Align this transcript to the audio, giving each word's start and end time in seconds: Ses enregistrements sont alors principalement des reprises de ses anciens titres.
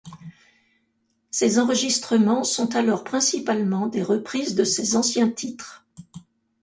Ses 1.29 1.59
enregistrements 1.59 2.43
sont 2.43 2.75
alors 2.75 3.03
principalement 3.03 3.85
des 3.85 4.01
reprises 4.01 4.55
de 4.55 4.63
ses 4.63 4.95
anciens 4.95 5.29
titres. 5.29 5.85